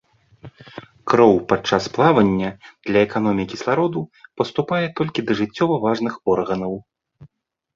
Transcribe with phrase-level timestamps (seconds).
[1.11, 2.49] Кроў падчас плавання
[2.91, 4.01] для эканоміі кіслароду
[4.41, 6.73] паступае толькі да жыццёва важных органаў.